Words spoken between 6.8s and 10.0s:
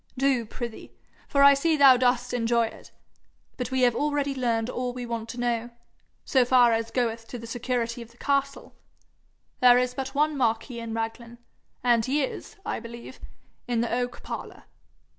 goeth to the security of the castle. There is